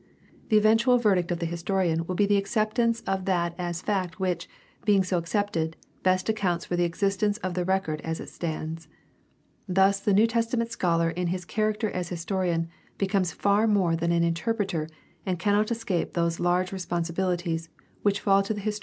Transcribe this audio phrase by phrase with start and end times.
[0.49, 4.19] The eventual verdict of the historian will be the accept ance of that as fact
[4.19, 4.49] which,
[4.83, 8.87] being so accepted, best accounts for the existence of the record as it stands.
[9.67, 12.67] Thus the New Testament scholar in his character as historian
[12.97, 14.89] becomes far more than an interpreter
[15.23, 17.69] and cannot escape those large responsibilities
[18.01, 18.79] which fall to the historian in general.